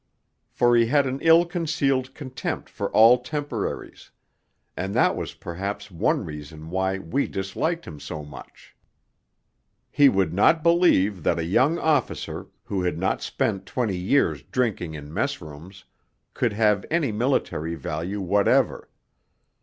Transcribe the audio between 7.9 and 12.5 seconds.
so much. He would not believe that a young officer,